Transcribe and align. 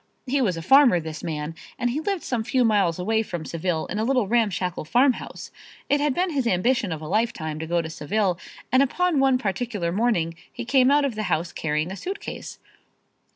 He 0.25 0.41
was 0.41 0.57
a 0.57 0.63
farmer, 0.63 0.99
this 0.99 1.23
man, 1.23 1.53
and 1.77 1.91
he 1.91 1.99
lived 1.99 2.23
some 2.23 2.43
few 2.43 2.65
miles 2.65 2.97
away 2.97 3.21
from 3.21 3.45
Seville 3.45 3.85
in 3.85 3.99
a 3.99 4.03
little 4.03 4.27
ramshackle 4.27 4.85
farm 4.85 5.13
house. 5.13 5.51
It 5.89 6.01
had 6.01 6.15
been 6.15 6.31
his 6.31 6.47
ambition 6.47 6.91
of 6.91 7.03
a 7.03 7.07
lifetime 7.07 7.59
to 7.59 7.67
go 7.67 7.83
to 7.83 7.87
Seville 7.91 8.39
and 8.71 8.81
upon 8.81 9.19
one 9.19 9.37
particular 9.37 9.91
morning 9.91 10.33
he 10.51 10.65
came 10.65 10.89
out 10.89 11.05
of 11.05 11.13
the 11.13 11.21
house 11.29 11.51
carrying 11.51 11.91
a 11.91 11.95
suitcase. 11.95 12.57